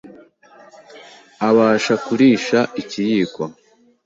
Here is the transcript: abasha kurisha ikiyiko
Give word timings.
abasha 1.47 1.93
kurisha 2.05 2.59
ikiyiko 2.81 3.43